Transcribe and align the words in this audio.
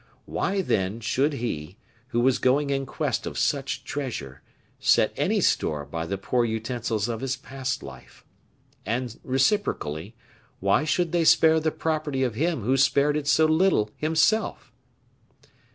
Why, 0.25 0.63
then, 0.63 0.99
should 0.99 1.33
he, 1.33 1.77
who 2.07 2.21
was 2.21 2.39
going 2.39 2.71
in 2.71 2.87
quest 2.87 3.27
of 3.27 3.37
such 3.37 3.83
treasure, 3.83 4.41
set 4.79 5.13
any 5.15 5.39
store 5.41 5.85
by 5.85 6.07
the 6.07 6.17
poor 6.17 6.43
utensils 6.43 7.07
of 7.07 7.21
his 7.21 7.35
past 7.35 7.83
life? 7.83 8.25
And 8.83 9.19
reciprocally, 9.23 10.15
why 10.59 10.85
should 10.85 11.11
they 11.11 11.23
spare 11.23 11.59
the 11.59 11.69
property 11.69 12.23
of 12.23 12.33
him 12.33 12.63
who 12.63 12.77
spared 12.77 13.15
it 13.15 13.27
so 13.27 13.45
little 13.45 13.91
himself? 13.95 14.71